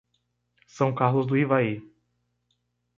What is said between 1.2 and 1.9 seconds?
do Ivaí